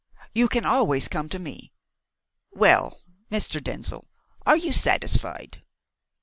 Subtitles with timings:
[0.33, 1.71] "You can always come to me.
[2.49, 2.99] Well,
[3.31, 3.63] Mr.
[3.63, 4.09] Denzil,
[4.47, 5.61] are you satisfied?"